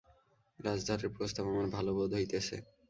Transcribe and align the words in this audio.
রাজধরের 0.59 1.09
প্রস্তাব 1.15 1.43
আমার 1.51 1.67
ভালো 1.75 1.91
বোধ 1.97 2.11
হইতেছে। 2.17 2.55